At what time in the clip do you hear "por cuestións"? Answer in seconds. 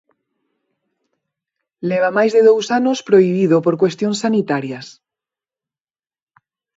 3.65-4.17